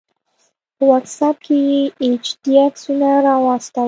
[0.75, 3.79] په واټس آپ کې یې ایچ ډي عکسونه راواستول